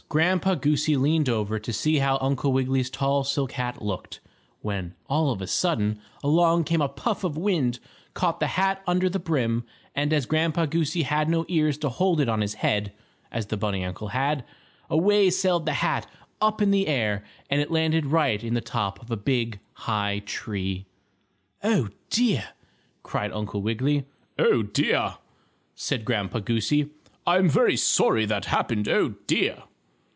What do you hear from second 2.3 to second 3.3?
Wiggily's tall,